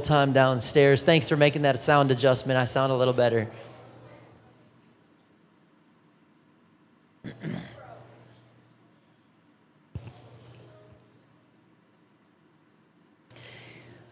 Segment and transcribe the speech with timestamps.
[0.00, 1.02] time downstairs.
[1.02, 2.58] Thanks for making that sound adjustment.
[2.58, 3.50] I sound a little better.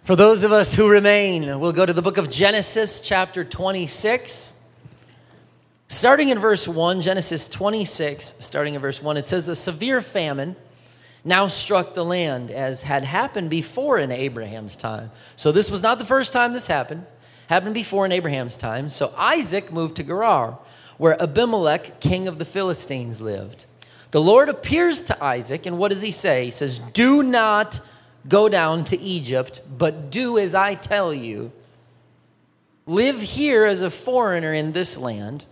[0.03, 4.53] For those of us who remain, we'll go to the book of Genesis, chapter 26.
[5.87, 10.57] Starting in verse 1, Genesis 26, starting in verse 1, it says, A severe famine
[11.25, 15.11] now struck the land, as had happened before in Abraham's time.
[15.37, 17.07] So this was not the first time this happened,
[17.49, 18.89] happened before in Abraham's time.
[18.89, 20.59] So Isaac moved to Gerar,
[20.99, 23.67] where Abimelech, king of the Philistines, lived.
[24.11, 26.47] The Lord appears to Isaac, and what does he say?
[26.47, 27.81] He says, Do not
[28.29, 31.53] Go down to Egypt, but do as I tell you.
[32.87, 35.45] Live here as a foreigner in this land,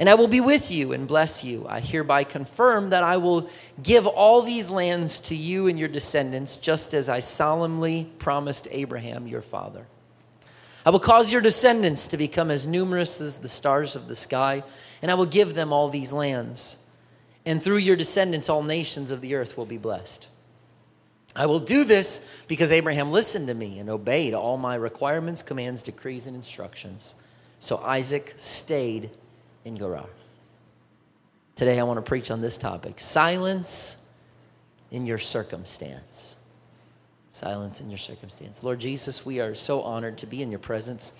[0.00, 1.66] and I will be with you and bless you.
[1.68, 3.50] I hereby confirm that I will
[3.82, 9.26] give all these lands to you and your descendants, just as I solemnly promised Abraham
[9.26, 9.86] your father.
[10.86, 14.64] I will cause your descendants to become as numerous as the stars of the sky,
[15.02, 16.78] and I will give them all these lands.
[17.44, 20.30] And through your descendants, all nations of the earth will be blessed.
[21.36, 25.82] I will do this because Abraham listened to me and obeyed all my requirements, commands,
[25.82, 27.16] decrees, and instructions.
[27.58, 29.10] So Isaac stayed
[29.64, 30.08] in Gerar.
[31.54, 34.06] Today I want to preach on this topic silence
[34.90, 36.36] in your circumstance.
[37.32, 38.64] Silence in your circumstance.
[38.64, 41.12] Lord Jesus, we are so honored to be in your presence.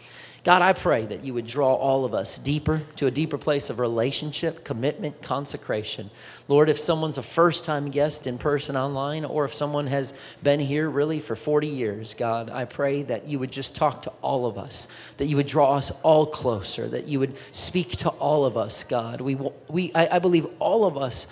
[0.42, 3.70] God, I pray that you would draw all of us deeper to a deeper place
[3.70, 6.10] of relationship, commitment, consecration.
[6.48, 10.58] Lord, if someone's a first time guest in person online, or if someone has been
[10.58, 14.46] here really for 40 years, God, I pray that you would just talk to all
[14.46, 18.44] of us, that you would draw us all closer, that you would speak to all
[18.44, 19.20] of us, God.
[19.20, 21.28] We, we, I, I believe all of us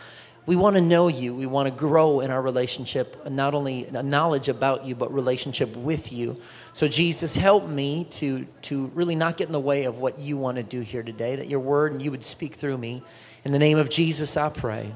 [0.49, 1.35] we want to know you.
[1.35, 6.11] We want to grow in our relationship, not only knowledge about you, but relationship with
[6.11, 6.41] you.
[6.73, 10.39] So, Jesus, help me to, to really not get in the way of what you
[10.39, 13.03] want to do here today, that your word and you would speak through me.
[13.45, 14.91] In the name of Jesus, I pray.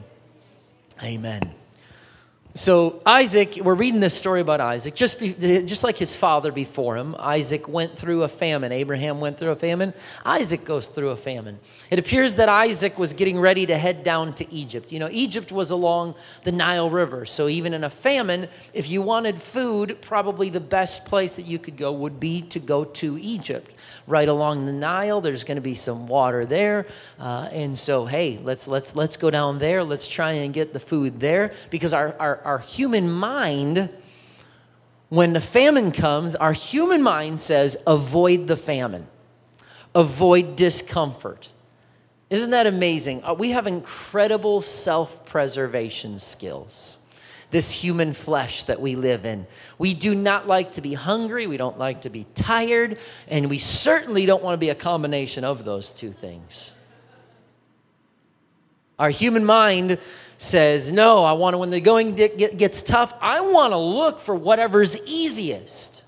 [1.03, 1.62] Amen.
[2.55, 4.95] So Isaac, we're reading this story about Isaac.
[4.95, 5.33] Just, be,
[5.63, 8.73] just like his father before him, Isaac went through a famine.
[8.73, 9.95] Abraham went through a famine.
[10.23, 11.59] Isaac goes through a famine.
[11.91, 14.93] It appears that Isaac was getting ready to head down to Egypt.
[14.93, 17.25] You know, Egypt was along the Nile River.
[17.25, 21.59] So even in a famine, if you wanted food, probably the best place that you
[21.59, 23.75] could go would be to go to Egypt.
[24.07, 26.87] Right along the Nile, there's going to be some water there.
[27.19, 29.83] Uh, and so, hey, let's, let's, let's go down there.
[29.83, 33.91] Let's try and get the food there because our, our our human mind,
[35.09, 39.07] when the famine comes, our human mind says, avoid the famine,
[39.95, 41.51] avoid discomfort.
[42.31, 43.23] Isn't that amazing?
[43.25, 46.97] Uh, we have incredible self preservation skills.
[47.51, 49.47] This human flesh that we live in.
[49.77, 52.97] We do not like to be hungry, we don't like to be tired,
[53.29, 56.73] and we certainly don't want to be a combination of those two things.
[58.99, 59.99] Our human mind
[60.43, 64.35] says, No, I want to, when the going gets tough, I want to look for
[64.35, 66.05] whatever's easiest.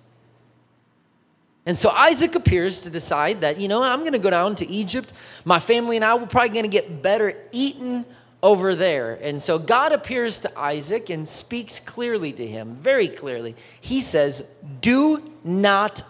[1.67, 4.67] And so Isaac appears to decide that, you know, I'm going to go down to
[4.69, 5.15] Egypt.
[5.45, 8.05] My family and I will probably going to get better eating
[8.43, 9.15] over there.
[9.23, 13.57] And so God appears to Isaac and speaks clearly to him, very clearly.
[13.81, 14.47] He says,
[14.83, 16.03] Do not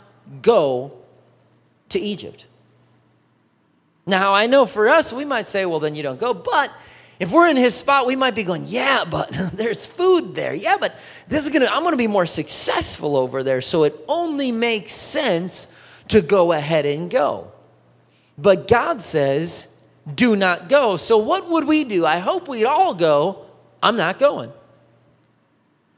[0.42, 0.92] go
[1.90, 2.46] to Egypt.
[4.06, 6.34] Now, I know for us, we might say, well, then you don't go.
[6.34, 6.70] But
[7.20, 10.54] if we're in his spot, we might be going, yeah, but there's food there.
[10.54, 10.98] Yeah, but
[11.28, 13.60] this is gonna, I'm gonna be more successful over there.
[13.60, 15.68] So it only makes sense
[16.08, 17.52] to go ahead and go.
[18.36, 19.74] But God says,
[20.12, 20.96] do not go.
[20.96, 22.04] So what would we do?
[22.04, 23.46] I hope we'd all go,
[23.82, 24.52] I'm not going.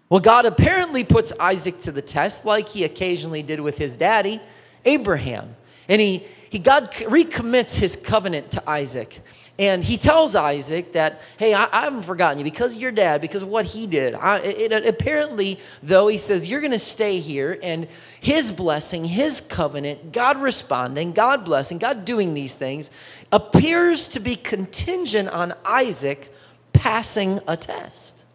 [0.08, 4.40] Well, God apparently puts Isaac to the test, like he occasionally did with his daddy,
[4.84, 5.56] Abraham.
[5.88, 9.20] And he, he God recommits his covenant to Isaac.
[9.58, 13.22] And he tells Isaac that, hey, I, I, haven't forgotten you because of your dad,
[13.22, 14.12] because of what he did.
[14.12, 17.58] I, it, it, apparently, though, he says, you're going to stay here.
[17.62, 17.88] And
[18.20, 22.90] his blessing, his covenant, God responding, God blessing, God doing these things,
[23.32, 26.30] appears to be contingent on Isaac
[26.74, 28.26] passing a test.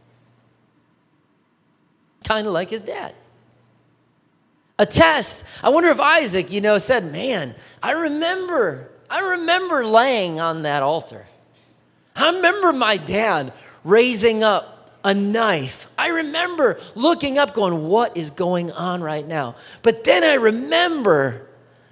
[2.24, 3.14] Kind of like his dad.
[4.80, 5.44] A test.
[5.62, 7.54] I wonder if Isaac, you know, said, man,
[7.84, 11.26] I remember I remember laying on that altar.
[12.16, 13.52] I remember my dad
[13.84, 15.88] raising up a knife.
[15.98, 19.56] I remember looking up, going, What is going on right now?
[19.82, 21.48] But then I remember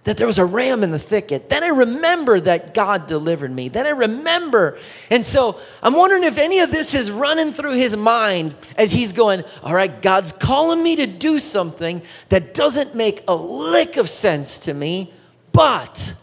[0.06, 1.50] that there was a ram in the thicket.
[1.50, 3.68] Then I remember that God delivered me.
[3.68, 4.80] Then I remember.
[5.10, 9.12] And so I'm wondering if any of this is running through his mind as he's
[9.12, 14.07] going, All right, God's calling me to do something that doesn't make a lick of
[14.07, 15.12] sense to me,
[15.51, 16.13] but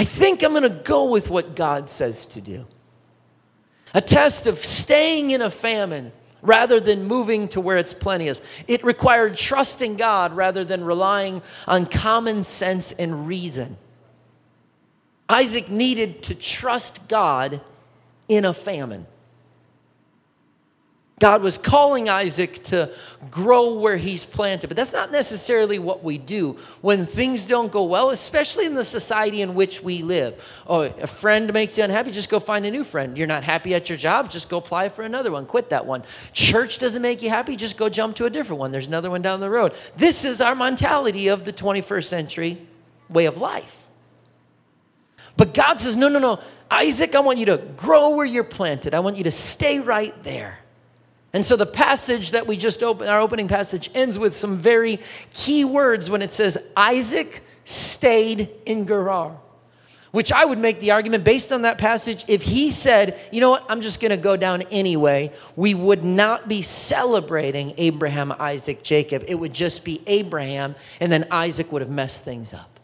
[0.00, 2.64] I think I'm going to go with what God says to do.
[3.92, 6.10] A test of staying in a famine
[6.40, 8.40] rather than moving to where it's plenteous.
[8.66, 13.76] It required trusting God rather than relying on common sense and reason.
[15.28, 17.60] Isaac needed to trust God
[18.26, 19.06] in a famine.
[21.20, 22.90] God was calling Isaac to
[23.30, 24.68] grow where he's planted.
[24.68, 28.82] But that's not necessarily what we do when things don't go well, especially in the
[28.82, 30.42] society in which we live.
[30.66, 33.18] Oh, a friend makes you unhappy, just go find a new friend.
[33.18, 35.44] You're not happy at your job, just go apply for another one.
[35.44, 36.04] Quit that one.
[36.32, 38.72] Church doesn't make you happy, just go jump to a different one.
[38.72, 39.74] There's another one down the road.
[39.96, 42.66] This is our mentality of the 21st century
[43.10, 43.88] way of life.
[45.36, 46.40] But God says, no, no, no.
[46.70, 48.94] Isaac, I want you to grow where you're planted.
[48.94, 50.59] I want you to stay right there.
[51.32, 54.98] And so the passage that we just opened, our opening passage, ends with some very
[55.32, 59.36] key words when it says, Isaac stayed in Gerar.
[60.10, 63.50] Which I would make the argument based on that passage, if he said, you know
[63.50, 68.82] what, I'm just going to go down anyway, we would not be celebrating Abraham, Isaac,
[68.82, 69.22] Jacob.
[69.28, 72.79] It would just be Abraham, and then Isaac would have messed things up.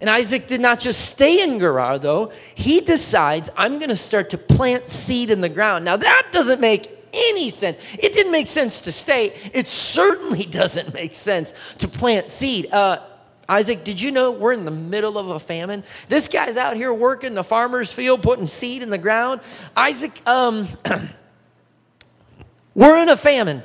[0.00, 2.32] And Isaac did not just stay in Gerar, though.
[2.54, 5.84] He decides, I'm going to start to plant seed in the ground.
[5.84, 7.78] Now, that doesn't make any sense.
[7.98, 9.34] It didn't make sense to stay.
[9.52, 12.72] It certainly doesn't make sense to plant seed.
[12.72, 13.00] Uh,
[13.48, 15.82] Isaac, did you know we're in the middle of a famine?
[16.08, 19.40] This guy's out here working the farmer's field, putting seed in the ground.
[19.76, 20.68] Isaac, um,
[22.74, 23.64] we're in a famine.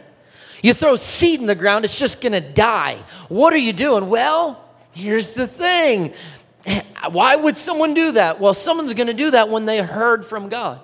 [0.63, 2.97] You throw seed in the ground, it's just going to die.
[3.29, 4.09] What are you doing?
[4.09, 4.64] Well,
[4.95, 6.13] Here's the thing
[7.11, 8.39] why would someone do that?
[8.39, 10.81] Well, someone's going to do that when they heard from God.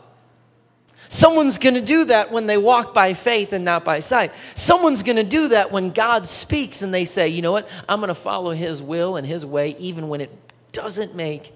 [1.10, 4.32] Someone's going to do that when they walk by faith and not by sight.
[4.54, 8.00] Someone's going to do that when God speaks and they say, you know what, I'm
[8.00, 10.30] going to follow His will and His way, even when it
[10.72, 11.54] doesn't make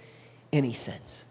[0.51, 1.23] any sense.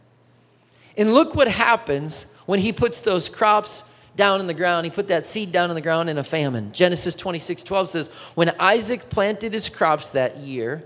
[0.97, 3.85] And look what happens when He puts those crops
[4.17, 4.87] down in the ground.
[4.87, 6.73] He put that seed down in the ground in a famine.
[6.73, 10.85] Genesis 26 12 says, When Isaac planted his crops that year,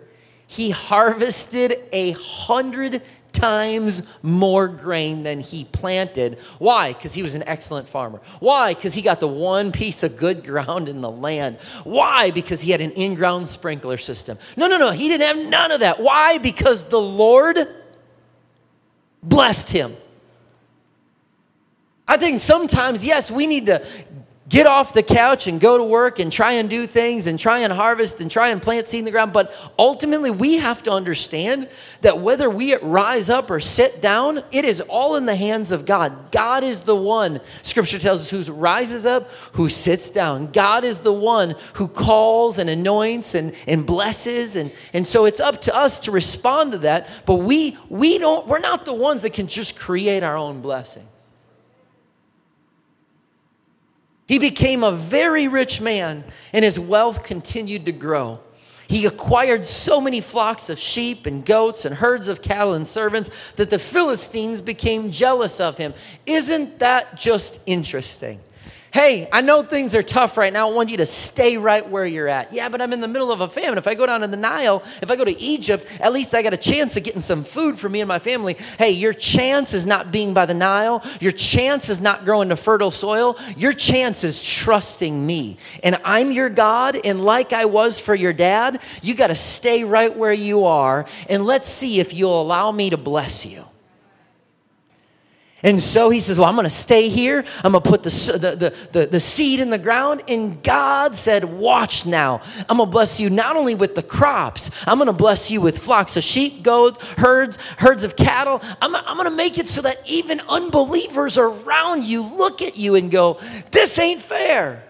[0.51, 3.03] he harvested a hundred
[3.33, 6.39] times more grain than he planted.
[6.59, 6.95] Why?
[6.95, 8.23] Because he was an excellent farmer.
[8.41, 8.73] Why?
[8.73, 11.59] Because he got the one piece of good ground in the land.
[11.85, 12.31] Why?
[12.31, 14.39] Because he had an in ground sprinkler system.
[14.57, 14.91] No, no, no.
[14.91, 16.01] He didn't have none of that.
[16.01, 16.39] Why?
[16.39, 17.69] Because the Lord
[19.23, 19.95] blessed him.
[22.09, 23.87] I think sometimes, yes, we need to
[24.49, 27.59] get off the couch and go to work and try and do things and try
[27.59, 29.33] and harvest and try and plant seed in the ground.
[29.33, 31.69] But ultimately, we have to understand
[32.01, 35.85] that whether we rise up or sit down, it is all in the hands of
[35.85, 36.33] God.
[36.33, 40.51] God is the one, scripture tells us, who rises up, who sits down.
[40.53, 44.57] God is the one who calls and anoints and, and blesses.
[44.57, 47.09] And, and so it's up to us to respond to that.
[47.27, 51.07] But we, we don't, we're not the ones that can just create our own blessing.
[54.29, 56.23] He became a very rich man,
[56.53, 58.41] and his wealth continued to grow.
[58.87, 63.31] He acquired so many flocks of sheep and goats and herds of cattle and servants
[63.57, 65.95] that the Philistines became jealous of him.
[66.27, 68.41] Isn't that just interesting?
[68.91, 70.71] Hey, I know things are tough right now.
[70.71, 72.55] I want you to stay right where you're at.
[72.55, 73.77] Yeah, but I'm in the middle of a famine.
[73.77, 76.41] If I go down to the Nile, if I go to Egypt, at least I
[76.43, 78.57] got a chance of getting some food for me and my family.
[78.79, 81.05] Hey, your chance is not being by the Nile.
[81.21, 83.37] Your chance is not growing to fertile soil.
[83.59, 85.59] Your chance is trusting me.
[85.83, 89.85] And I'm your God, and like I was for your dad, you got to stay
[89.85, 93.68] right where you are, and let's see if you'll allow me to bless you.
[95.63, 97.45] And so he says, Well, I'm going to stay here.
[97.65, 100.23] I'm going to put the, the, the, the, seed in the ground.
[100.29, 102.41] And God said, Watch now.
[102.69, 105.61] I'm going to bless you not only with the crops, I'm going to bless you
[105.61, 108.63] with flocks of sheep, goats, herds, herds of cattle.
[108.81, 112.95] I'm, I'm going to make it so that even unbelievers around you look at you
[112.95, 113.41] and go,
[113.73, 114.88] This ain't fair.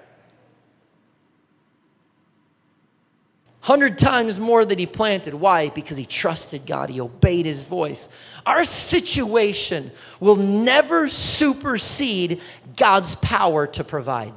[3.69, 5.35] Hundred times more than he planted.
[5.35, 5.69] Why?
[5.69, 6.89] Because he trusted God.
[6.89, 8.09] He obeyed his voice.
[8.47, 12.41] Our situation will never supersede
[12.77, 14.33] God's power to provide.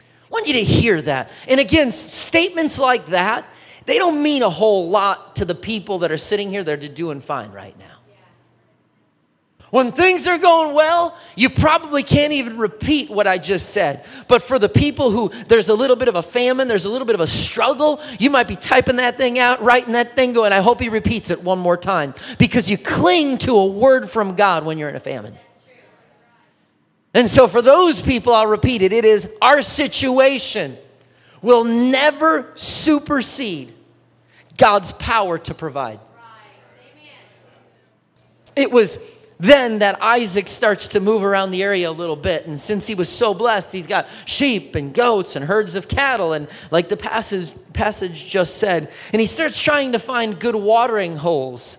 [0.00, 1.30] I want you to hear that.
[1.46, 3.46] And again, statements like that,
[3.86, 6.88] they don't mean a whole lot to the people that are sitting here that are
[6.88, 7.91] doing fine right now.
[9.72, 14.04] When things are going well, you probably can't even repeat what I just said.
[14.28, 17.06] But for the people who there's a little bit of a famine, there's a little
[17.06, 20.52] bit of a struggle, you might be typing that thing out, writing that thing, going,
[20.52, 22.12] I hope he repeats it one more time.
[22.36, 25.34] Because you cling to a word from God when you're in a famine.
[27.14, 30.76] And so for those people, I'll repeat it it is our situation
[31.40, 33.72] will never supersede
[34.58, 35.98] God's power to provide.
[38.54, 38.98] It was
[39.42, 42.46] then that Isaac starts to move around the area a little bit.
[42.46, 46.32] And since he was so blessed, he's got sheep and goats and herds of cattle,
[46.32, 48.92] and like the passage, passage just said.
[49.12, 51.78] And he starts trying to find good watering holes,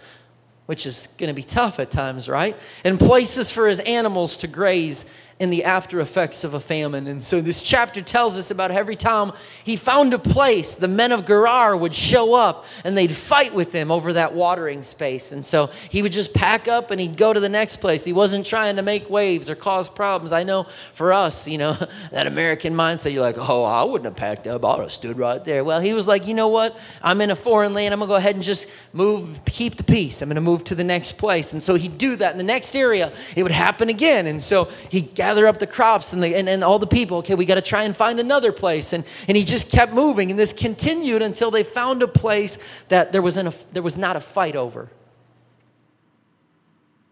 [0.65, 2.57] which is going to be tough at times, right?
[2.83, 5.05] And places for his animals to graze
[5.39, 7.07] in the after effects of a famine.
[7.07, 9.31] And so this chapter tells us about every time
[9.63, 13.71] he found a place, the men of Gerar would show up and they'd fight with
[13.71, 15.31] him over that watering space.
[15.31, 18.05] And so he would just pack up and he'd go to the next place.
[18.05, 20.31] He wasn't trying to make waves or cause problems.
[20.31, 21.77] I know for us, you know,
[22.11, 24.63] that American mindset, you're like, oh, I wouldn't have packed up.
[24.63, 25.63] I would have stood right there.
[25.63, 26.77] Well, he was like, you know what?
[27.01, 27.93] I'm in a foreign land.
[27.93, 30.21] I'm going to go ahead and just move, keep the peace.
[30.21, 31.53] I'm going to move to the next place.
[31.53, 33.11] And so he'd do that in the next area.
[33.35, 34.27] It would happen again.
[34.27, 37.19] And so he gather up the crops and, the, and, and all the people.
[37.19, 38.91] Okay, we got to try and find another place.
[38.91, 40.29] And, and he just kept moving.
[40.31, 42.57] And this continued until they found a place
[42.89, 44.89] that there was, an, a, there was not a fight over.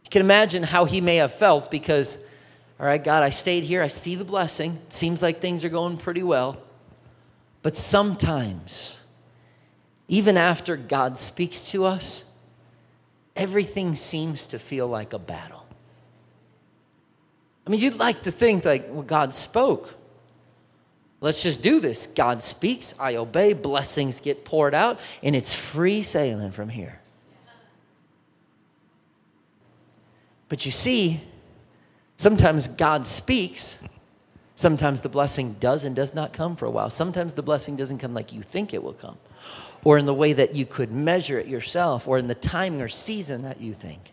[0.04, 2.18] You can imagine how he may have felt because,
[2.82, 3.82] all right, God, I stayed here.
[3.82, 4.78] I see the blessing.
[4.88, 6.58] It seems like things are going pretty well.
[7.62, 9.00] But sometimes,
[10.10, 12.26] even after God speaks to us,
[13.38, 15.61] everything seems to feel like a battle.
[17.66, 19.94] I mean, you'd like to think like, well, God spoke.
[21.20, 22.08] Let's just do this.
[22.08, 27.00] God speaks, I obey, blessings get poured out, and it's free sailing from here.
[30.50, 31.22] But you see,
[32.18, 33.78] sometimes God speaks,
[34.56, 36.90] sometimes the blessing does and does not come for a while.
[36.90, 39.18] Sometimes the blessing doesn't come like you think it will come,
[39.84, 42.88] or in the way that you could measure it yourself, or in the timing or
[42.88, 44.12] season that you think.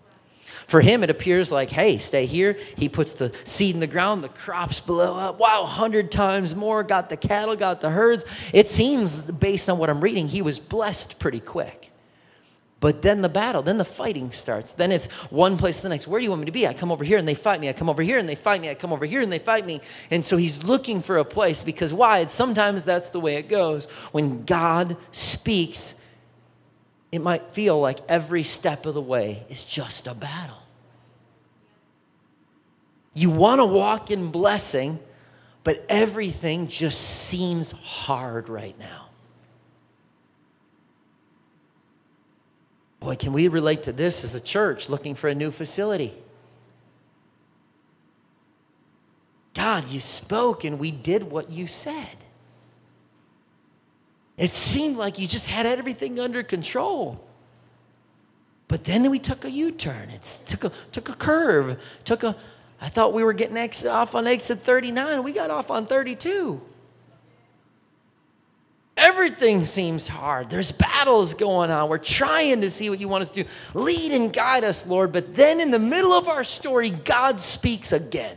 [0.67, 2.59] For him, it appears like, hey, stay here.
[2.77, 5.39] He puts the seed in the ground, the crops blow up.
[5.39, 6.83] Wow, 100 times more.
[6.83, 8.25] Got the cattle, got the herds.
[8.53, 11.91] It seems, based on what I'm reading, he was blessed pretty quick.
[12.81, 14.75] But then the battle, then the fighting starts.
[14.75, 16.07] Then it's one place to the next.
[16.07, 16.67] Where do you want me to be?
[16.67, 17.69] I come over here and they fight me.
[17.69, 18.71] I come over here and they fight me.
[18.71, 19.81] I come over here and they fight me.
[20.13, 22.25] And so he's looking for a place because why?
[22.27, 23.87] Sometimes that's the way it goes.
[24.13, 25.97] When God speaks,
[27.11, 30.63] it might feel like every step of the way is just a battle.
[33.15, 35.01] You want to walk in blessing,
[35.65, 39.07] but everything just seems hard right now.
[43.01, 46.15] Boy, can we relate to this as a church looking for a new facility?
[49.55, 52.17] God, you spoke and we did what you said.
[54.39, 57.23] It seemed like you just had everything under control.
[58.69, 60.11] But then we took a U-turn.
[60.11, 61.79] It took a took a curve.
[62.05, 62.37] Took a.
[62.81, 65.25] I thought we were getting ex, off on exit 39.
[65.25, 66.61] We got off on 32.
[68.97, 70.51] Everything seems hard.
[70.51, 71.89] There's battles going on.
[71.89, 73.51] We're trying to see what you want us to do.
[73.75, 75.13] Lead and guide us, Lord.
[75.13, 78.37] But then in the middle of our story, God speaks again.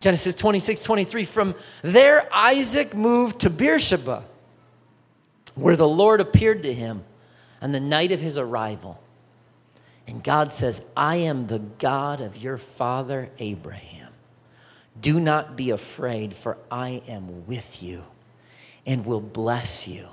[0.00, 1.24] Genesis 26, 23.
[1.24, 4.24] From there, Isaac moved to Beersheba,
[5.54, 7.04] where the Lord appeared to him
[7.62, 9.00] on the night of his arrival.
[10.06, 14.12] And God says, I am the God of your father Abraham.
[15.00, 18.04] Do not be afraid, for I am with you
[18.86, 20.08] and will bless you.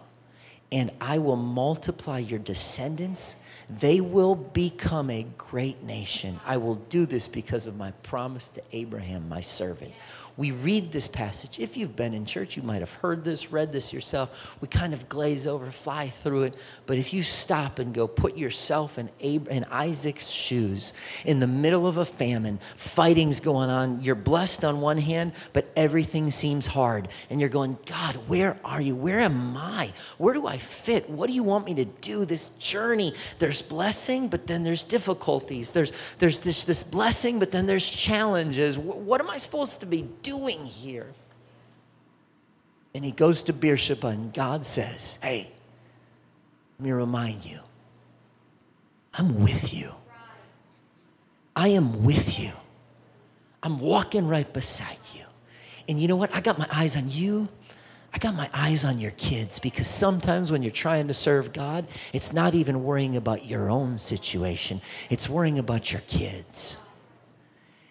[0.72, 3.36] And I will multiply your descendants
[3.70, 6.40] they will become a great nation.
[6.46, 9.94] I will do this because of my promise to Abraham, my servant
[10.36, 11.60] we read this passage.
[11.60, 14.58] If you've been in church, you might have heard this, read this yourself.
[14.62, 16.56] We kind of glaze over, fly through it.
[16.88, 21.86] But if you stop and go put yourself in, in Isaac's shoes in the middle
[21.86, 27.10] of a famine, fighting's going on, you're blessed on one hand, but everything seems hard.
[27.30, 28.96] And you're going, God, where are you?
[28.96, 29.94] Where am I?
[30.18, 31.08] Where do I fit?
[31.10, 32.26] What do you want me to do?
[32.26, 35.72] This journey, there's blessing, but then there's difficulties.
[35.72, 38.80] There's, there's this, this blessing, but then there's challenges.
[38.80, 41.14] What am I supposed to be doing here?
[42.96, 45.52] And he goes to Beersheba, and God says, Hey,
[46.80, 47.60] let me remind you,
[49.14, 49.92] I'm with you.
[51.56, 52.52] I am with you.
[53.62, 55.24] I'm walking right beside you.
[55.88, 56.34] And you know what?
[56.36, 57.48] I got my eyes on you.
[58.14, 61.88] I got my eyes on your kids because sometimes when you're trying to serve God,
[62.14, 66.78] it's not even worrying about your own situation, it's worrying about your kids.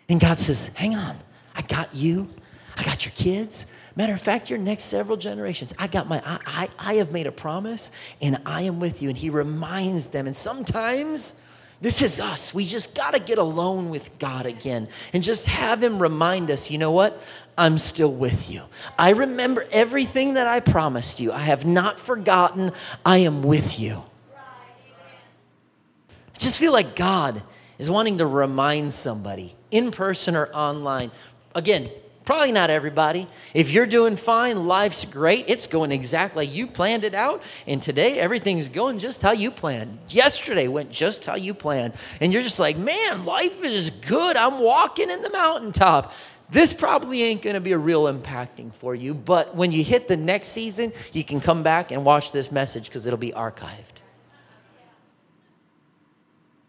[0.09, 1.17] And God says, Hang on,
[1.55, 2.29] I got you,
[2.77, 3.67] I got your kids.
[3.97, 7.27] Matter of fact, your next several generations, I got my, I, I, I have made
[7.27, 7.91] a promise
[8.23, 9.11] and I am with you.
[9.11, 10.27] And He reminds them.
[10.27, 11.35] And sometimes,
[11.83, 12.55] this is us.
[12.55, 16.71] We just got to get alone with God again and just have Him remind us,
[16.71, 17.21] you know what?
[17.59, 18.63] I'm still with you.
[18.99, 21.33] I remember everything that I promised you.
[21.33, 22.73] I have not forgotten.
[23.05, 24.03] I am with you.
[24.35, 27.43] I just feel like God
[27.79, 31.11] is wanting to remind somebody, in person or online.
[31.55, 31.91] Again,
[32.25, 33.27] probably not everybody.
[33.55, 35.47] If you're doing fine, life's great.
[35.49, 37.43] It's going exactly like you planned it out.
[37.67, 39.99] And today, everything's going just how you planned.
[40.09, 41.95] Yesterday went just how you planned.
[42.21, 44.37] And you're just like, man, life is good.
[44.37, 46.13] I'm walking in the mountaintop
[46.53, 50.07] this probably ain't going to be a real impacting for you, but when you hit
[50.07, 54.03] the next season, you can come back and watch this message because it'll be archived.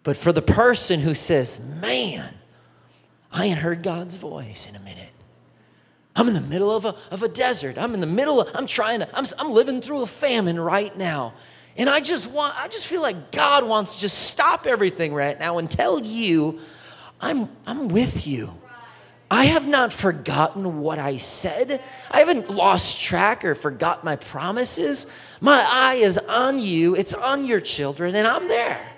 [0.03, 2.33] But for the person who says, man,
[3.33, 5.09] I ain't heard God's voice in a minute.
[6.15, 7.79] I'm in the middle of a, of a desert.
[7.79, 10.95] I'm in the middle of, I'm trying to, I'm, I'm living through a famine right
[10.95, 11.33] now.
[11.75, 15.37] And I just want, I just feel like God wants to just stop everything right
[15.39, 16.59] now and tell you,
[17.19, 18.53] I'm, I'm with you.
[19.31, 21.81] I have not forgotten what I said.
[22.11, 25.07] I haven't lost track or forgot my promises.
[25.41, 28.92] My eye is on you, it's on your children, and I'm there.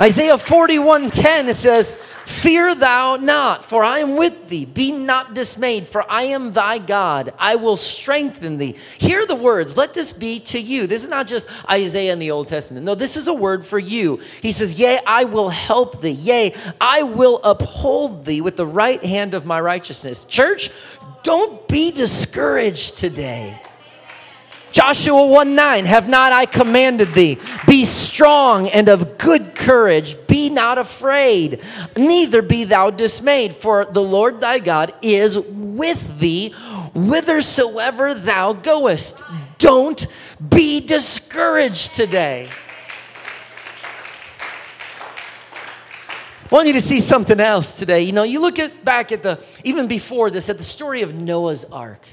[0.00, 1.94] Isaiah 41:10 it says,
[2.28, 4.66] Fear thou not, for I am with thee.
[4.66, 7.32] Be not dismayed, for I am thy God.
[7.38, 8.76] I will strengthen thee.
[8.98, 9.78] Hear the words.
[9.78, 10.86] Let this be to you.
[10.86, 12.84] This is not just Isaiah in the Old Testament.
[12.84, 14.20] No, this is a word for you.
[14.42, 16.10] He says, Yea, I will help thee.
[16.10, 20.24] Yea, I will uphold thee with the right hand of my righteousness.
[20.24, 20.70] Church,
[21.22, 23.58] don't be discouraged today.
[24.72, 27.38] Joshua 1 9, have not I commanded thee?
[27.66, 30.16] Be strong and of good courage.
[30.26, 31.62] Be not afraid,
[31.96, 36.50] neither be thou dismayed, for the Lord thy God is with thee
[36.94, 39.22] whithersoever thou goest.
[39.58, 40.06] Don't
[40.48, 42.48] be discouraged today.
[46.50, 48.02] I want you to see something else today.
[48.02, 51.14] You know, you look at back at the even before this at the story of
[51.14, 52.08] Noah's ark.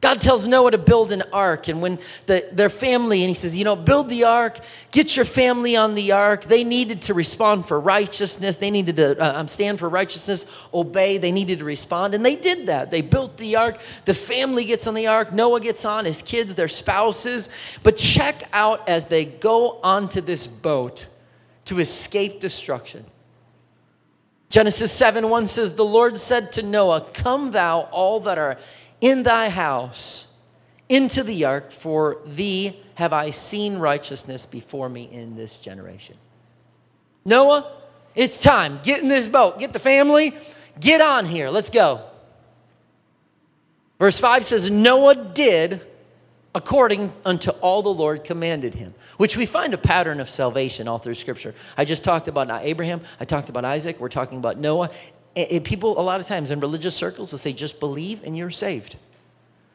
[0.00, 3.54] God tells Noah to build an ark, and when the, their family, and he says,
[3.54, 4.58] You know, build the ark,
[4.92, 6.44] get your family on the ark.
[6.44, 8.56] They needed to respond for righteousness.
[8.56, 11.18] They needed to uh, um, stand for righteousness, obey.
[11.18, 12.90] They needed to respond, and they did that.
[12.90, 13.78] They built the ark.
[14.06, 15.34] The family gets on the ark.
[15.34, 17.50] Noah gets on, his kids, their spouses.
[17.82, 21.08] But check out as they go onto this boat
[21.66, 23.04] to escape destruction.
[24.48, 28.58] Genesis 7 1 says, The Lord said to Noah, Come thou, all that are
[29.00, 30.26] in thy house
[30.88, 36.16] into the ark, for thee have I seen righteousness before me in this generation.
[37.24, 37.70] Noah,
[38.14, 38.80] it's time.
[38.82, 39.58] Get in this boat.
[39.58, 40.34] Get the family.
[40.78, 41.48] Get on here.
[41.48, 42.04] Let's go.
[43.98, 45.82] Verse 5 says, Noah did
[46.54, 50.98] according unto all the Lord commanded him, which we find a pattern of salvation all
[50.98, 51.54] through Scripture.
[51.76, 54.90] I just talked about Abraham, I talked about Isaac, we're talking about Noah,
[55.34, 58.50] it, people, a lot of times in religious circles, will say, just believe and you're
[58.50, 58.96] saved.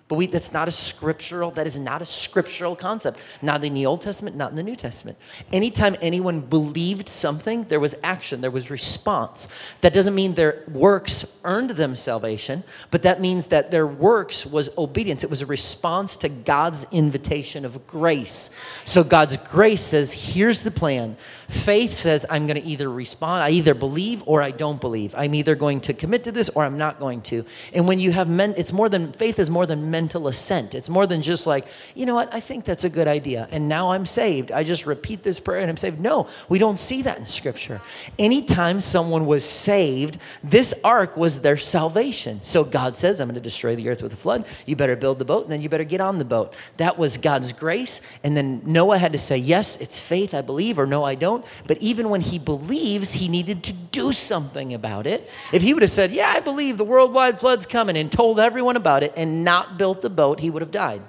[0.07, 3.19] But we, that's not a scriptural, that is not a scriptural concept.
[3.41, 5.17] Not in the Old Testament, not in the New Testament.
[5.51, 9.47] Anytime anyone believed something, there was action, there was response.
[9.81, 14.69] That doesn't mean their works earned them salvation, but that means that their works was
[14.77, 15.23] obedience.
[15.23, 18.51] It was a response to God's invitation of grace.
[18.83, 21.17] So God's grace says, here's the plan.
[21.49, 25.15] Faith says, I'm going to either respond, I either believe or I don't believe.
[25.17, 27.43] I'm either going to commit to this or I'm not going to.
[27.73, 30.75] And when you have men, it's more than, faith is more than mental assent.
[30.75, 33.47] It's more than just like, you know what, I think that's a good idea.
[33.49, 34.51] And now I'm saved.
[34.51, 36.01] I just repeat this prayer and I'm saved.
[36.01, 37.79] No, we don't see that in Scripture.
[38.19, 42.39] Anytime someone was saved, this ark was their salvation.
[42.43, 44.45] So God says, I'm going to destroy the earth with a flood.
[44.65, 46.53] You better build the boat and then you better get on the boat.
[46.75, 48.01] That was God's grace.
[48.21, 51.45] And then Noah had to say, Yes, it's faith, I believe, or no, I don't.
[51.67, 55.29] But even when he believes, he needed to do something about it.
[55.53, 58.75] If he would have said, Yeah, I believe the worldwide flood's coming and told everyone
[58.75, 61.03] about it and not built built the boat, he would have died.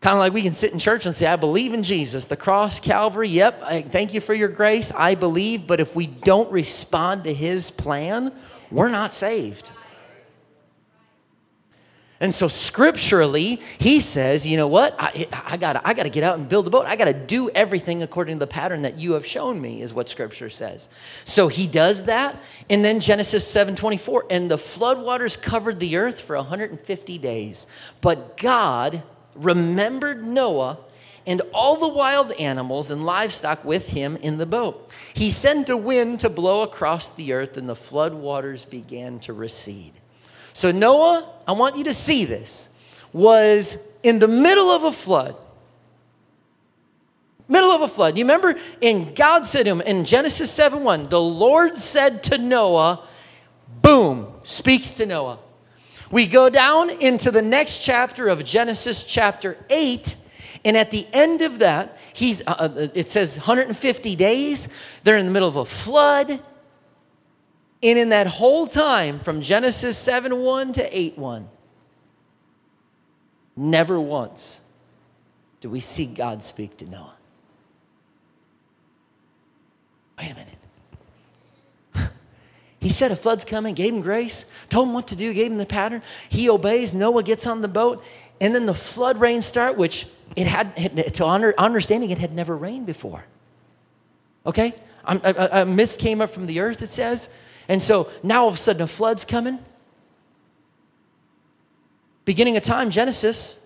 [0.00, 2.36] Kind of like we can sit in church and say, I believe in Jesus, the
[2.36, 6.50] cross, Calvary, yep, I thank you for your grace, I believe, but if we don't
[6.50, 8.32] respond to his plan,
[8.72, 9.70] we're not saved.
[12.18, 14.96] And so scripturally, he says, you know what?
[14.98, 16.86] I, I got I to get out and build the boat.
[16.86, 19.92] I got to do everything according to the pattern that you have shown me, is
[19.92, 20.88] what scripture says.
[21.26, 22.42] So he does that.
[22.70, 27.66] And then Genesis 7 24, and the floodwaters covered the earth for 150 days.
[28.00, 29.02] But God
[29.34, 30.78] remembered Noah
[31.26, 34.90] and all the wild animals and livestock with him in the boat.
[35.12, 40.00] He sent a wind to blow across the earth, and the floodwaters began to recede.
[40.56, 42.70] So, Noah, I want you to see this,
[43.12, 45.36] was in the middle of a flood.
[47.46, 48.16] Middle of a flood.
[48.16, 48.58] You remember?
[48.80, 53.06] And God said to him in Genesis 7 1, the Lord said to Noah,
[53.82, 55.40] boom, speaks to Noah.
[56.10, 60.16] We go down into the next chapter of Genesis, chapter 8.
[60.64, 64.68] And at the end of that, he's, uh, uh it says 150 days.
[65.04, 66.40] They're in the middle of a flood.
[67.82, 71.48] And in that whole time, from Genesis 7 1 to 8 1,
[73.56, 74.60] never once
[75.60, 77.16] do we see God speak to Noah.
[80.18, 82.12] Wait a minute.
[82.78, 85.58] He said a flood's coming, gave him grace, told him what to do, gave him
[85.58, 86.02] the pattern.
[86.28, 86.94] He obeys.
[86.94, 88.04] Noah gets on the boat,
[88.40, 92.86] and then the flood rains start, which it had, to understanding, it had never rained
[92.86, 93.24] before.
[94.44, 94.72] Okay?
[95.04, 97.30] A mist came up from the earth, it says.
[97.68, 99.58] And so now all of a sudden a flood's coming.
[102.24, 103.60] Beginning of time, Genesis,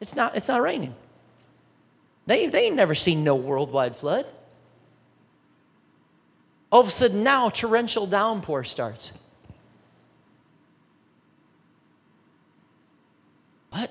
[0.00, 0.94] it's not, it's not raining.
[2.26, 4.26] They, they ain't never seen no worldwide flood.
[6.70, 9.12] All of a sudden now torrential downpour starts.
[13.70, 13.90] What?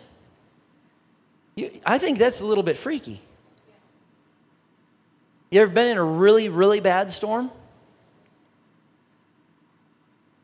[1.55, 3.21] You, I think that's a little bit freaky.
[5.49, 7.51] You ever been in a really, really bad storm?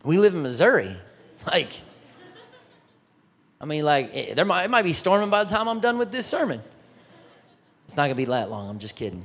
[0.05, 0.95] We live in Missouri.
[1.45, 1.79] Like,
[3.61, 5.99] I mean, like, it, there might, it might be storming by the time I'm done
[5.99, 6.59] with this sermon.
[7.85, 8.67] It's not going to be that long.
[8.67, 9.23] I'm just kidding.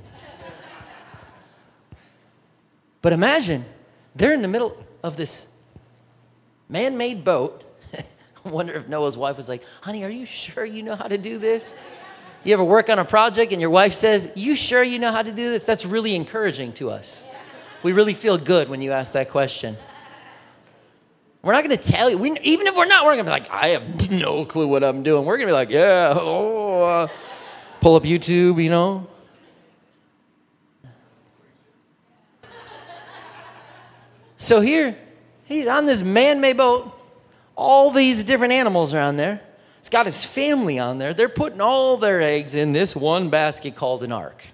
[3.00, 3.64] But imagine
[4.14, 5.46] they're in the middle of this
[6.68, 7.64] man made boat.
[8.44, 11.16] I wonder if Noah's wife was like, honey, are you sure you know how to
[11.16, 11.74] do this?
[12.44, 15.22] You ever work on a project and your wife says, You sure you know how
[15.22, 15.66] to do this?
[15.66, 17.24] That's really encouraging to us.
[17.82, 19.76] We really feel good when you ask that question.
[21.42, 22.18] We're not going to tell you.
[22.18, 24.84] We, even if we're not, we're going to be like, I have no clue what
[24.84, 25.24] I'm doing.
[25.24, 27.08] We're going to be like, yeah, oh, uh,
[27.80, 29.06] pull up YouTube, you know.
[34.36, 34.96] So here,
[35.44, 36.96] he's on this man made boat.
[37.56, 39.42] All these different animals are on there.
[39.78, 41.14] He's got his family on there.
[41.14, 44.44] They're putting all their eggs in this one basket called an ark.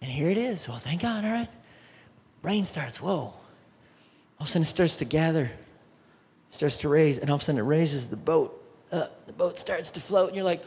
[0.00, 0.68] And here it is.
[0.68, 1.48] Well, thank God, all right.
[2.42, 3.00] Rain starts.
[3.00, 3.34] Whoa
[4.38, 5.50] all of a sudden it starts to gather,
[6.50, 9.24] starts to raise, and all of a sudden it raises the boat up.
[9.26, 10.62] The boat starts to float, and you're like,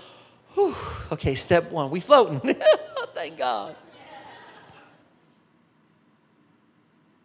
[0.54, 0.76] whew,
[1.12, 2.56] okay, step one, we floating.
[3.14, 3.76] Thank God.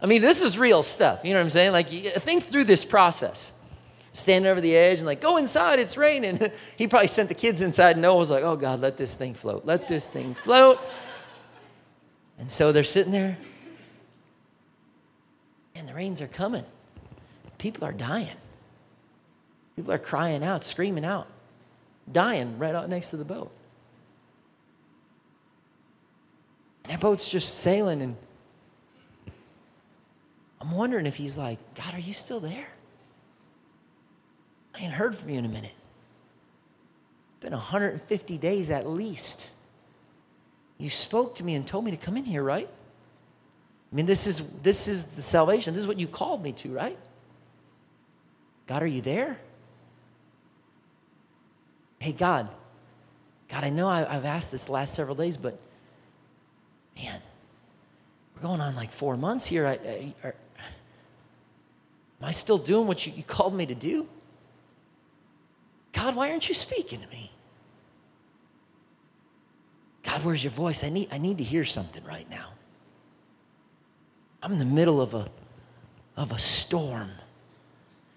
[0.01, 1.25] I mean, this is real stuff.
[1.25, 1.73] You know what I'm saying?
[1.73, 3.53] Like, think through this process.
[4.13, 6.39] Standing over the edge and like, go inside, it's raining.
[6.77, 9.33] he probably sent the kids inside, and Noah was like, oh God, let this thing
[9.33, 9.65] float.
[9.65, 10.79] Let this thing float.
[12.39, 13.39] And so they're sitting there
[15.75, 16.65] and the rains are coming.
[17.59, 18.37] People are dying.
[19.77, 21.27] People are crying out, screaming out,
[22.11, 23.51] dying right out next to the boat.
[26.85, 28.17] And that boat's just sailing, and
[30.61, 32.69] I'm wondering if he's like, God, are you still there?
[34.75, 35.73] I ain't heard from you in a minute.
[37.33, 39.53] It's been 150 days at least.
[40.79, 42.69] You spoke to me and told me to come in here, right?
[43.95, 45.73] I mean, this is, this is the salvation.
[45.73, 46.99] This is what you called me to, right?
[48.67, 49.39] God, are you there?
[52.01, 52.49] Hey, God,
[53.49, 55.61] God, I know I, have asked this the last several days, but
[56.97, 57.23] man,
[58.35, 59.65] we're going on like four months here.
[59.65, 60.35] I, I, are,
[62.21, 64.09] am I still doing what you, you called me to do?
[65.93, 67.31] God, why aren't you speaking to me?
[70.03, 70.83] God, where's your voice?
[70.83, 72.49] I need, I need to hear something right now.
[74.45, 75.27] I'm in the middle of a,
[76.19, 77.11] of a storm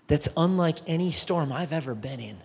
[0.08, 2.38] that's unlike any storm I've ever been in.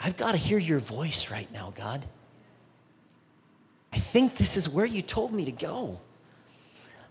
[0.00, 2.04] I've got to hear your voice right now, God.
[3.92, 6.00] I think this is where you told me to go.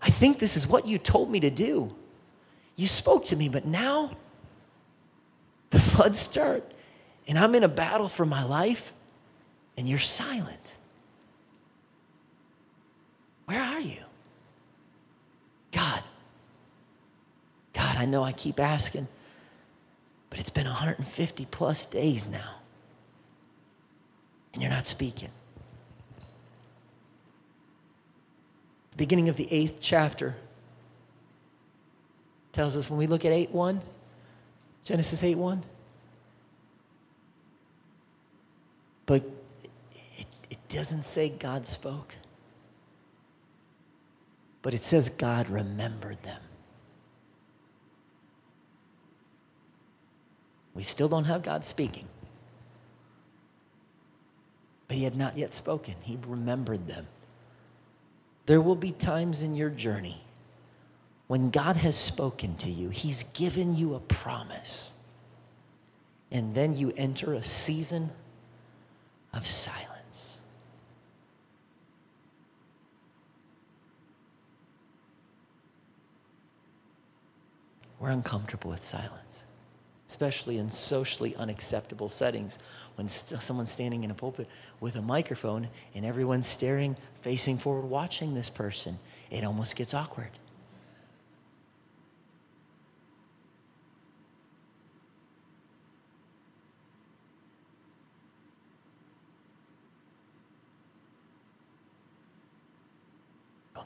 [0.02, 1.94] I think this is what you told me to do.
[2.76, 4.14] You spoke to me, but now
[5.70, 6.74] the floods start
[7.26, 8.92] and I'm in a battle for my life
[9.78, 10.74] and you're silent.
[13.46, 14.05] Where are you?
[15.72, 16.02] God,
[17.72, 19.08] God, I know I keep asking,
[20.30, 22.56] But it's been 150 plus days now,
[24.52, 25.30] and you're not speaking.
[28.92, 30.36] The beginning of the eighth chapter
[32.52, 33.80] tells us when we look at 8 1,
[34.84, 35.62] Genesis 8 1.
[39.04, 39.22] But
[40.18, 42.16] it, it doesn't say God spoke,
[44.66, 46.40] but it says God remembered them.
[50.74, 52.08] We still don't have God speaking.
[54.88, 55.94] But he had not yet spoken.
[56.02, 57.06] He remembered them.
[58.46, 60.20] There will be times in your journey
[61.28, 64.94] when God has spoken to you, He's given you a promise.
[66.32, 68.10] And then you enter a season
[69.32, 69.95] of silence.
[78.06, 79.42] We're uncomfortable with silence
[80.08, 82.60] especially in socially unacceptable settings
[82.94, 87.84] when st- someone's standing in a pulpit with a microphone and everyone's staring, facing forward,
[87.84, 89.00] watching this person.
[89.32, 90.30] It almost gets awkward.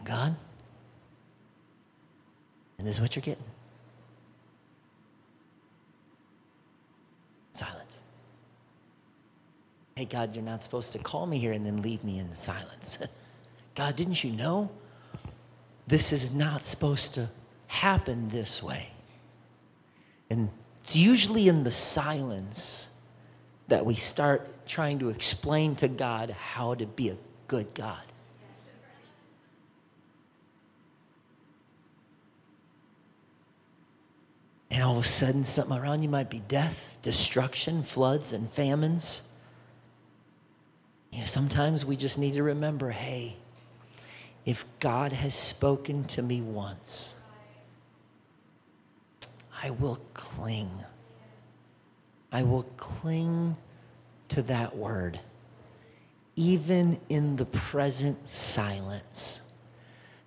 [0.05, 0.35] God,
[2.79, 3.45] and this is what you're getting.
[7.61, 8.03] Silence.
[10.01, 12.97] Hey, God, you're not supposed to call me here and then leave me in silence.
[13.75, 14.71] God, didn't you know?
[15.87, 17.29] This is not supposed to
[17.67, 18.93] happen this way.
[20.31, 20.49] And
[20.83, 22.89] it's usually in the silence
[23.69, 28.03] that we start trying to explain to God how to be a good God.
[34.71, 39.25] And all of a sudden, something around you might be death, destruction, floods, and famines.
[41.11, 43.37] You know, sometimes we just need to remember hey,
[44.45, 47.15] if God has spoken to me once,
[49.63, 50.71] I will cling.
[52.33, 53.57] I will cling
[54.31, 55.21] to that word,
[56.37, 59.41] even in the present silence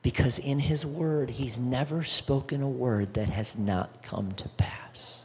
[0.04, 5.24] because in his word, he's never spoken a word that has not come to pass.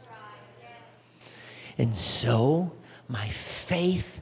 [1.77, 2.71] And so,
[3.09, 4.21] my faith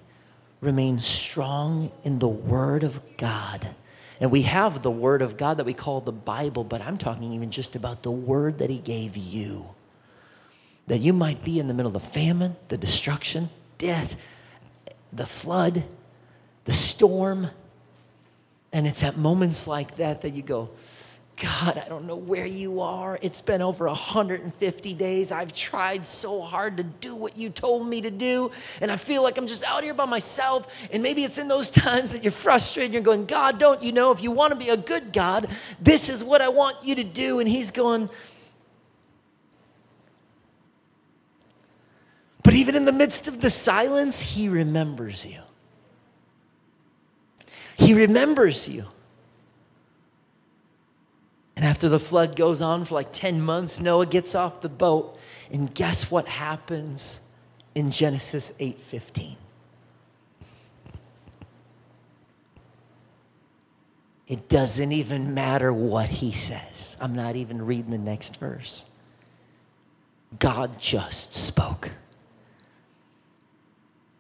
[0.62, 3.76] remains strong in the word of God.
[4.20, 7.34] And we have the word of God that we call the Bible, but I'm talking
[7.34, 9.70] even just about the word that he gave you.
[10.88, 14.16] That you might be in the middle of famine, the destruction, death,
[15.14, 15.84] the flood,
[16.66, 17.50] the storm,
[18.74, 20.70] and it's at moments like that that you go,
[21.40, 23.20] God, I don't know where you are.
[23.22, 25.32] It's been over 150 days.
[25.32, 28.50] I've tried so hard to do what you told me to do.
[28.82, 30.68] And I feel like I'm just out here by myself.
[30.92, 32.92] And maybe it's in those times that you're frustrated.
[32.92, 35.48] You're going, God, don't you know if you want to be a good God,
[35.80, 37.40] this is what I want you to do.
[37.40, 38.10] And He's going,
[42.42, 45.42] but even in the midst of the silence, He remembers you.
[47.76, 48.86] He remembers you.
[51.58, 55.18] And after the flood goes on for like 10 months, Noah gets off the boat.
[55.52, 57.20] And guess what happens
[57.74, 59.38] in Genesis 8:15?
[64.28, 66.96] It doesn't even matter what he says.
[67.02, 68.86] I'm not even reading the next verse.
[70.38, 71.90] God just spoke.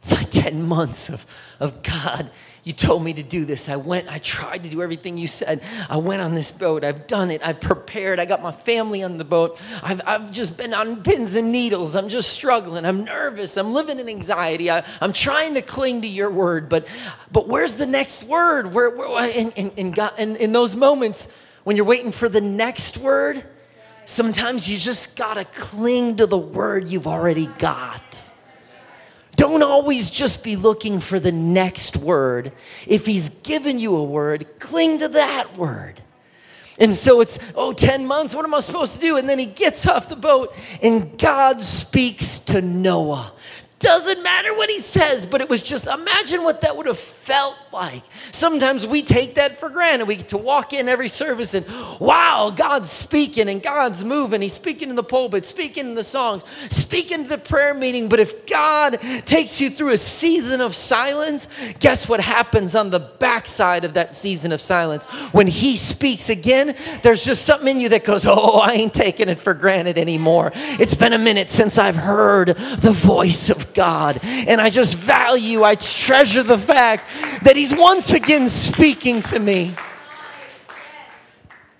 [0.02, 1.23] It's like 10 months of,
[1.60, 2.32] of God
[2.68, 3.70] you told me to do this.
[3.70, 5.64] I went, I tried to do everything you said.
[5.90, 6.84] I went on this boat.
[6.84, 7.42] I've done it.
[7.42, 8.20] I've prepared.
[8.20, 9.58] I got my family on the boat.
[9.82, 11.96] I've, I've just been on pins and needles.
[11.96, 12.84] I'm just struggling.
[12.84, 13.56] I'm nervous.
[13.56, 14.70] I'm living in anxiety.
[14.70, 16.90] I, am trying to cling to your word, but,
[17.32, 18.74] but where's the next word?
[18.74, 22.42] Where, where in, in, in, God, in, in those moments when you're waiting for the
[22.42, 23.46] next word,
[24.04, 28.30] sometimes you just got to cling to the word you've already got.
[29.38, 32.52] Don't always just be looking for the next word.
[32.86, 36.02] If he's given you a word, cling to that word.
[36.80, 39.17] And so it's, oh, 10 months, what am I supposed to do?
[39.17, 43.32] And then he gets off the boat and God speaks to Noah.
[43.80, 47.56] Doesn't matter what he says, but it was just, imagine what that would have felt
[47.78, 48.02] like.
[48.32, 50.08] Sometimes we take that for granted.
[50.08, 51.63] We get to walk in every service and,
[52.00, 54.42] wow, God's speaking and God's moving.
[54.42, 58.10] He's speaking in the pulpit, speaking in the songs, speaking to the prayer meeting.
[58.10, 61.48] But if God takes you through a season of silence,
[61.80, 65.06] guess what happens on the backside of that season of silence?
[65.32, 69.30] When He speaks again, there's just something in you that goes, oh, I ain't taking
[69.30, 70.52] it for granted anymore.
[70.56, 74.20] It's been a minute since I've heard the voice of God.
[74.24, 77.06] And I just value, I treasure the fact
[77.44, 79.76] that He's once again speaking to me.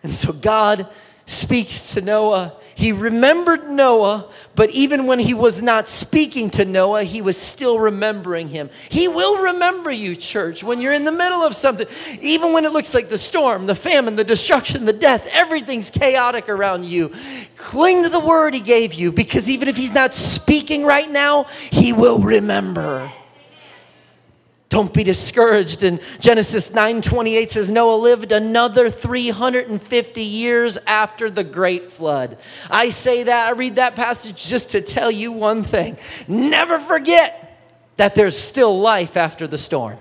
[0.04, 0.88] And so God
[1.26, 2.54] speaks to Noah.
[2.74, 7.80] He remembered Noah, but even when he was not speaking to Noah, he was still
[7.80, 8.70] remembering him.
[8.90, 11.88] He will remember you, church, when you're in the middle of something.
[12.22, 16.50] Even when it looks like the storm, the famine, the destruction, the death, everything's chaotic
[16.50, 17.12] around you.
[17.56, 21.46] Cling to the word he gave you because even if he's not speaking right now,
[21.72, 23.12] he will remember.
[24.70, 25.84] Don't be discouraged.
[25.84, 32.38] And Genesis 9:28 says Noah lived another 350 years after the great flood.
[32.70, 35.98] I say that, I read that passage just to tell you one thing.
[36.28, 37.60] Never forget
[37.96, 39.98] that there's still life after the storm.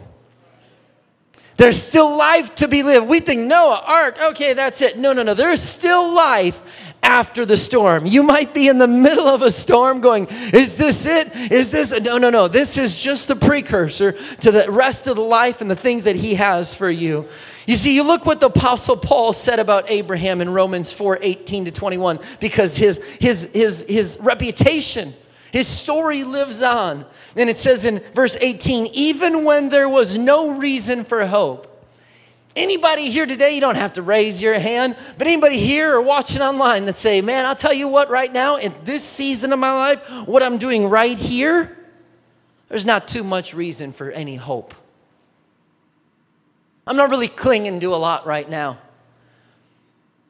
[1.56, 3.08] There's still life to be lived.
[3.08, 4.98] We think Noah, ark, okay, that's it.
[4.98, 5.32] No, no, no.
[5.32, 6.62] There's still life
[7.02, 8.04] after the storm.
[8.04, 11.34] You might be in the middle of a storm going, Is this it?
[11.50, 11.98] Is this?
[12.00, 12.46] No, no, no.
[12.48, 16.16] This is just the precursor to the rest of the life and the things that
[16.16, 17.26] He has for you.
[17.66, 21.64] You see, you look what the Apostle Paul said about Abraham in Romans 4 18
[21.64, 25.14] to 21, because his, his, his, his reputation,
[25.52, 27.04] his story lives on.
[27.37, 31.72] And it says in verse 18, even when there was no reason for hope,
[32.56, 36.40] Anybody here today, you don't have to raise your hand, but anybody here or watching
[36.40, 39.72] online that say, man, I'll tell you what, right now, in this season of my
[39.72, 41.76] life, what I'm doing right here,
[42.70, 44.74] there's not too much reason for any hope.
[46.87, 48.78] I'm not really clinging to a lot right now.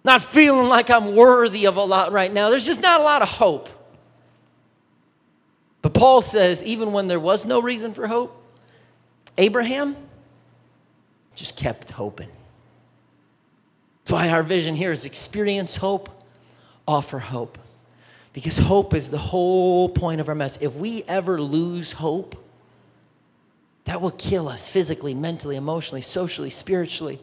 [0.02, 2.50] Not feeling like I'm worthy of a lot right now.
[2.50, 3.68] There's just not a lot of hope.
[5.96, 8.42] Paul says, even when there was no reason for hope,
[9.38, 9.96] Abraham,
[11.34, 12.30] just kept hoping.
[14.04, 16.10] That's why our vision here is experience hope,
[16.86, 17.58] offer hope.
[18.32, 20.62] Because hope is the whole point of our message.
[20.62, 22.42] If we ever lose hope,
[23.84, 27.18] that will kill us physically, mentally, emotionally, socially, spiritually.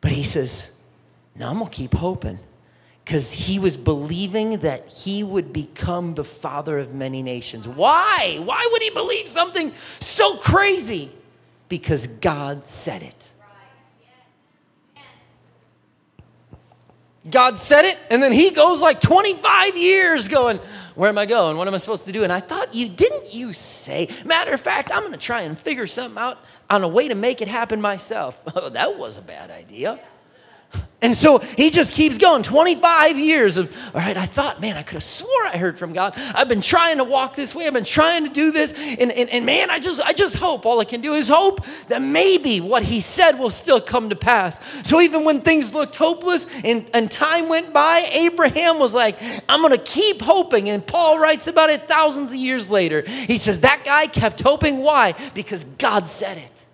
[0.00, 0.72] But he says,
[1.34, 2.38] No, I'm going to keep hoping.
[3.08, 7.66] Because he was believing that he would become the father of many nations.
[7.66, 8.38] Why?
[8.44, 11.10] Why would he believe something so crazy?
[11.68, 13.30] because God said it.
[17.30, 20.58] God said it, and then he goes like 25 years going,
[20.94, 21.58] Where am I going?
[21.58, 22.24] What am I supposed to do?
[22.24, 24.08] And I thought, you didn't you say?
[24.24, 26.38] Matter of fact, I'm going to try and figure something out
[26.70, 28.40] on a way to make it happen myself.
[28.56, 30.00] Oh, that was a bad idea.
[31.00, 34.82] And so he just keeps going 25 years of, all right, I thought, man, I
[34.82, 36.14] could have swore I heard from God.
[36.34, 37.68] I've been trying to walk this way.
[37.68, 38.72] I've been trying to do this.
[38.72, 41.64] And, and, and man, I just, I just hope all I can do is hope
[41.86, 44.58] that maybe what he said will still come to pass.
[44.86, 49.60] So even when things looked hopeless and, and time went by, Abraham was like, I'm
[49.60, 50.68] going to keep hoping.
[50.68, 53.02] And Paul writes about it thousands of years later.
[53.02, 54.78] He says, that guy kept hoping.
[54.78, 55.14] Why?
[55.32, 56.64] Because God said it.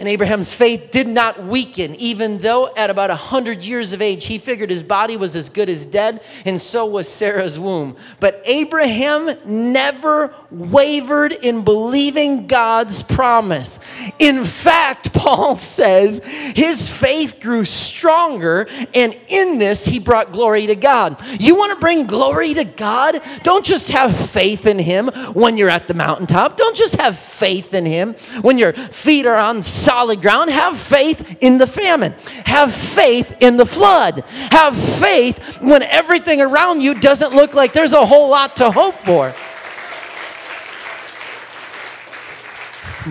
[0.00, 4.38] And Abraham's faith did not weaken, even though at about 100 years of age, he
[4.38, 7.96] figured his body was as good as dead, and so was Sarah's womb.
[8.20, 13.80] But Abraham never wavered in believing God's promise.
[14.20, 20.76] In fact, Paul says his faith grew stronger, and in this, he brought glory to
[20.76, 21.20] God.
[21.40, 23.20] You want to bring glory to God?
[23.42, 27.74] Don't just have faith in him when you're at the mountaintop, don't just have faith
[27.74, 30.50] in him when your feet are on solid ground.
[30.50, 32.12] Have faith in the famine.
[32.44, 34.22] Have faith in the flood.
[34.50, 38.96] Have faith when everything around you doesn't look like there's a whole lot to hope
[38.96, 39.34] for.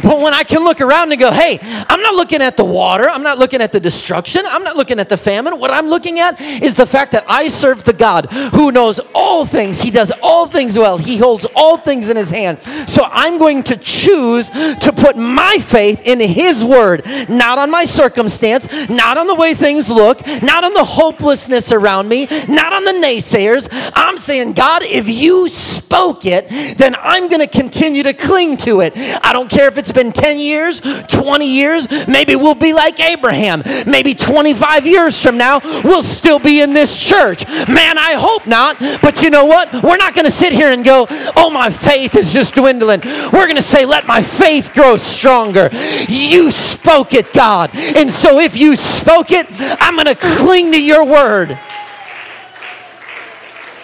[0.02, 3.10] But when I can look around and go, hey, I'm not looking at the water,
[3.10, 5.60] I'm not looking at the destruction, I'm not looking at the famine.
[5.60, 9.46] What I'm looking at is the fact that I serve the God who knows all
[9.46, 9.82] things.
[9.82, 12.60] He does all things well, He holds all things in His hand.
[12.88, 17.86] So I'm going to choose to put my faith in His word, not on my
[17.86, 22.84] circumstance, not on the way things look, not on the hopelessness around me, not on
[22.84, 23.68] the naysayers.
[23.96, 28.82] I'm saying, God, if you spoke it, then I'm going to continue to cling to
[28.82, 28.94] it.
[28.96, 33.00] I don't care if it's it's been 10 years, 20 years, maybe we'll be like
[33.00, 33.64] Abraham.
[33.86, 37.48] Maybe 25 years from now, we'll still be in this church.
[37.48, 38.78] Man, I hope not.
[39.02, 39.72] But you know what?
[39.82, 43.00] We're not going to sit here and go, oh, my faith is just dwindling.
[43.32, 45.70] We're going to say, let my faith grow stronger.
[46.10, 47.72] You spoke it, God.
[47.74, 51.58] And so if you spoke it, I'm going to cling to your word.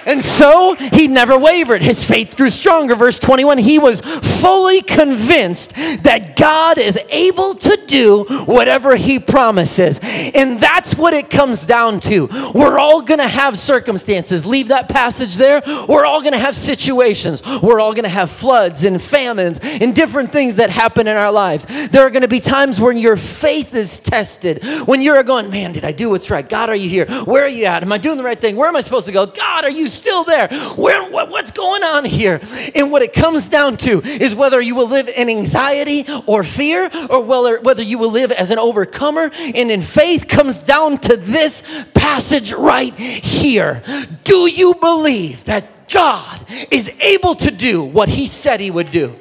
[0.06, 1.82] And so he never wavered.
[1.82, 2.96] His faith grew stronger.
[2.96, 5.74] Verse 21 he was fully convinced
[6.04, 10.00] that God is able to do whatever he promises.
[10.04, 12.28] And that's what it comes down to.
[12.54, 14.46] We're all going to have circumstances.
[14.46, 15.62] Leave that passage there.
[15.88, 17.42] We're all going to have situations.
[17.62, 21.32] We're all going to have floods and famines and different things that happen in our
[21.32, 21.66] lives.
[21.90, 25.72] There are going to be times when your faith is tested, when you're going, man,
[25.72, 26.48] did I do what's right?
[26.48, 27.06] God, are you here?
[27.24, 27.84] Where are you at?
[27.84, 28.56] Am I doing the right thing?
[28.56, 29.26] Where am I supposed to go?
[29.26, 30.48] God, are you still there?
[30.76, 32.42] Where, what, what's going on here?
[32.76, 36.90] And what it comes down to is whether you will live in anxiety or fear,
[37.10, 39.32] or whether, whether you will live as an overcomer.
[39.34, 41.64] And in faith comes down to this
[41.94, 43.82] passage right here.
[44.24, 49.16] Do you believe that God is able to do what He said He would do?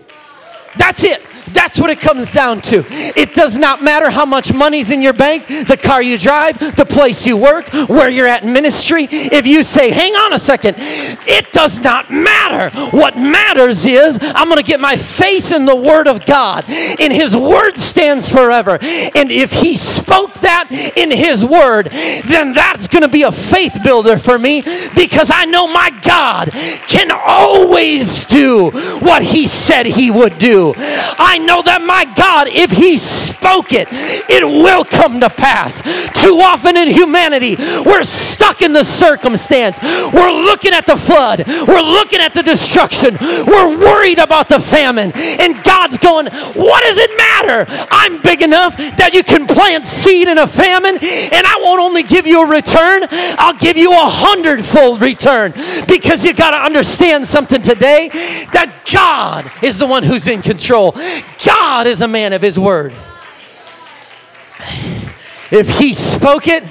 [0.76, 1.22] That's it.
[1.52, 2.84] That's what it comes down to.
[2.88, 6.86] It does not matter how much money's in your bank, the car you drive, the
[6.86, 9.06] place you work, where you're at in ministry.
[9.10, 12.70] If you say, hang on a second, it does not matter.
[12.96, 17.12] What matters is I'm going to get my face in the Word of God, and
[17.12, 18.78] His Word stands forever.
[18.80, 21.90] And if He spoke that in His Word,
[22.26, 24.62] then that's going to be a faith builder for me
[24.94, 26.50] because I know my God
[26.88, 30.74] can always do what He said He would do.
[30.76, 35.82] I know that my God, if He spoke it, it will come to pass.
[36.22, 39.80] Too often in humanity, we're stuck in the circumstance.
[39.82, 45.12] We're looking at the flood, we're looking at the destruction, we're worried about the famine.
[45.14, 47.66] And God's going, What does it matter?
[47.90, 52.02] I'm big enough that you can plant seed in a famine, and I won't only
[52.02, 55.52] give you a return, I'll give you a hundredfold return.
[55.88, 58.08] Because you got to understand something today
[58.52, 60.92] that God is the one who's in control.
[61.44, 62.94] God is a man of his word.
[65.50, 66.64] If he spoke it,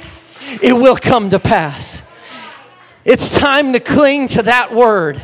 [0.62, 2.02] it will come to pass.
[3.06, 5.22] It's time to cling to that word.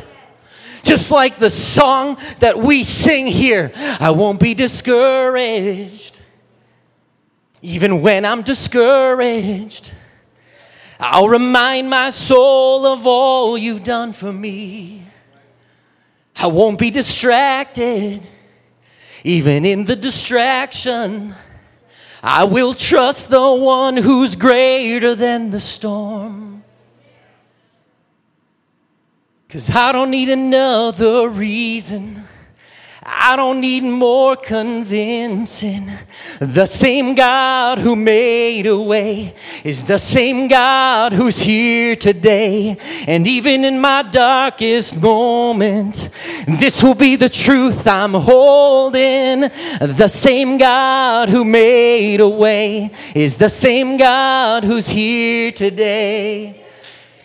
[0.82, 6.20] Just like the song that we sing here I won't be discouraged.
[7.60, 9.92] Even when I'm discouraged,
[11.00, 15.02] I'll remind my soul of all you've done for me.
[16.36, 18.22] I won't be distracted.
[19.28, 21.34] Even in the distraction,
[22.22, 26.64] I will trust the one who's greater than the storm.
[29.50, 32.27] Cause I don't need another reason
[33.10, 35.90] I don't need more convincing.
[36.38, 39.34] The same God who made a way
[39.64, 42.76] is the same God who's here today.
[43.06, 46.10] And even in my darkest moment,
[46.46, 49.50] this will be the truth I'm holding.
[49.80, 56.64] The same God who made a way is the same God who's here today.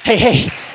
[0.03, 0.72] Hey, hey.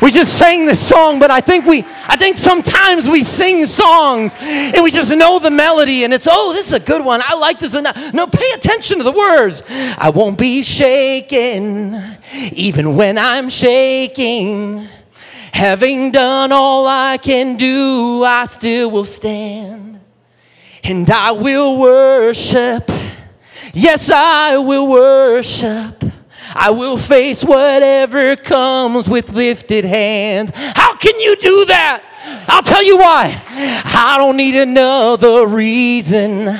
[0.00, 4.36] We just sang this song, but I think we, I think sometimes we sing songs
[4.40, 7.20] and we just know the melody and it's, oh, this is a good one.
[7.24, 7.84] I like this one.
[8.14, 9.62] No, pay attention to the words.
[9.68, 12.00] I won't be shaken,
[12.52, 14.88] even when I'm shaking.
[15.52, 19.98] Having done all I can do, I still will stand.
[20.84, 22.88] And I will worship.
[23.74, 26.04] Yes, I will worship.
[26.54, 30.50] I will face whatever comes with lifted hands.
[30.54, 32.02] How can you do that?
[32.48, 33.40] I'll tell you why.
[33.48, 36.58] I don't need another reason.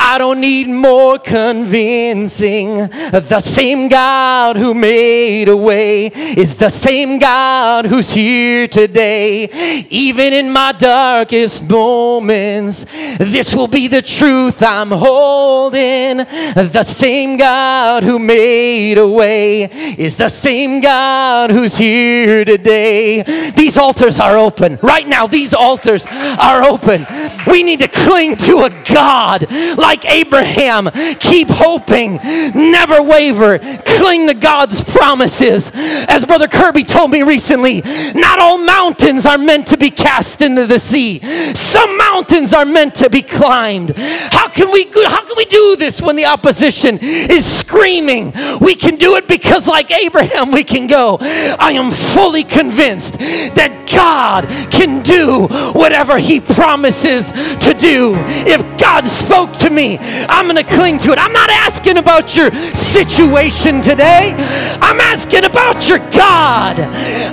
[0.00, 2.76] I don't need more convincing.
[2.88, 9.48] The same God who made a way is the same God who's here today.
[9.90, 12.86] Even in my darkest moments,
[13.18, 16.18] this will be the truth I'm holding.
[16.18, 19.64] The same God who made a way
[19.98, 23.22] is the same God who's here today.
[23.50, 24.78] These altars are open.
[24.80, 27.04] Right now, these altars are open.
[27.48, 30.90] We need to cling to a God like Abraham.
[31.18, 32.16] Keep hoping,
[32.54, 35.70] never waver, cling to God's promises.
[35.74, 37.82] As Brother Kirby told me recently,
[38.14, 41.20] not all mountains are meant to be cast into the sea.
[41.54, 43.96] Some mountains mountains are meant to be climbed.
[43.96, 48.32] How can we how can we do this when the opposition is screaming?
[48.60, 51.18] We can do it because like Abraham we can go.
[51.20, 53.18] I am fully convinced
[53.54, 55.46] that God can do
[55.78, 57.30] whatever he promises
[57.66, 58.14] to do.
[58.46, 61.18] If God spoke to me, I'm going to cling to it.
[61.22, 64.34] I'm not asking about your situation today.
[64.82, 66.82] I'm asking about your God.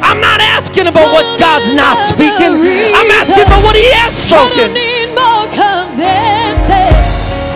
[0.05, 2.53] I'm not asking about what God's not speaking.
[2.93, 4.77] I'm asking about what he has spoken.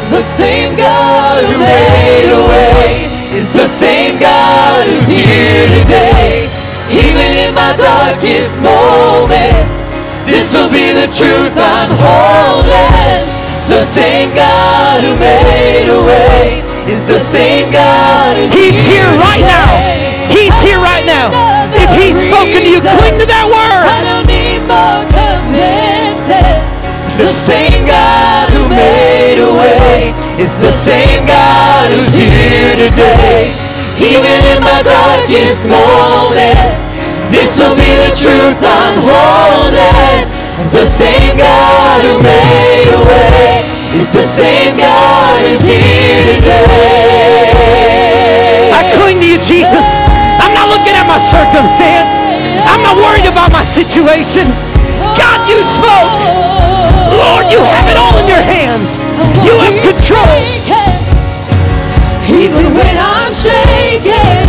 [0.10, 3.06] The same God who made a way
[3.38, 6.50] is the same God who's here today.
[6.90, 9.86] Even in my darkest moments,
[10.26, 13.39] this will be the truth I'm holding.
[13.80, 16.60] The same God who made a way
[16.92, 19.72] is the same God who's He's here right now.
[20.28, 21.32] He's here right now.
[21.72, 23.88] If He's spoken to you, cling to that word.
[23.88, 26.60] I don't need more convincing.
[27.24, 33.48] The same God who made a way is the same God who's here today.
[33.96, 36.84] Even in my darkest moments,
[37.32, 40.39] this will be the truth I'm holding.
[40.76, 43.64] The same God who made a way
[43.96, 47.50] is the same God who's here today.
[48.76, 49.88] I cling to you, Jesus.
[50.44, 52.20] I'm not looking at my circumstance.
[52.68, 54.52] I'm not worried about my situation.
[55.16, 56.12] God, you spoke.
[57.16, 59.00] Lord, you have it all in your hands.
[59.44, 60.36] You have control.
[62.30, 64.46] Even when I'm shaking,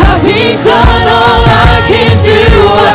[0.00, 2.40] having done all I can do,
[2.72, 2.90] I